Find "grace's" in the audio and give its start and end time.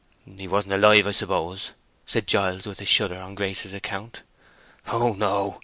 3.35-3.71